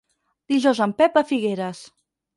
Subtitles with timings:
[0.53, 1.87] Dijous en Pep va a Figueres.